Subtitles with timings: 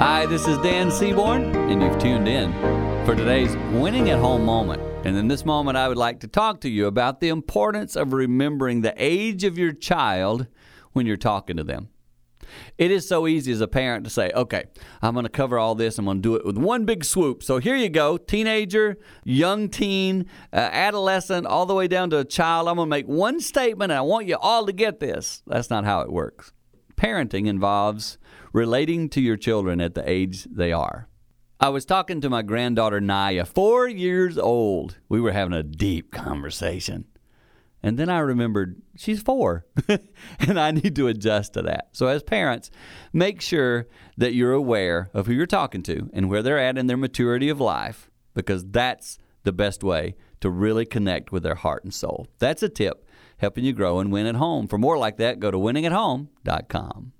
[0.00, 2.54] Hi, this is Dan Seaborn, and you've tuned in
[3.04, 4.80] for today's Winning at Home moment.
[5.04, 8.14] And in this moment, I would like to talk to you about the importance of
[8.14, 10.46] remembering the age of your child
[10.92, 11.90] when you're talking to them.
[12.78, 14.64] It is so easy as a parent to say, okay,
[15.02, 15.98] I'm going to cover all this.
[15.98, 17.42] I'm going to do it with one big swoop.
[17.42, 22.24] So here you go teenager, young teen, uh, adolescent, all the way down to a
[22.24, 22.68] child.
[22.68, 25.42] I'm going to make one statement and I want you all to get this.
[25.46, 26.54] That's not how it works.
[27.00, 28.18] Parenting involves
[28.52, 31.08] relating to your children at the age they are.
[31.58, 34.98] I was talking to my granddaughter Naya, four years old.
[35.08, 37.06] We were having a deep conversation.
[37.82, 39.64] And then I remembered she's four
[40.40, 41.88] and I need to adjust to that.
[41.92, 42.70] So, as parents,
[43.14, 43.86] make sure
[44.18, 47.48] that you're aware of who you're talking to and where they're at in their maturity
[47.48, 52.26] of life because that's the best way to really connect with their heart and soul.
[52.38, 53.06] That's a tip
[53.40, 54.68] helping you grow and win at home.
[54.68, 57.12] For more like that, go to winningathome.com.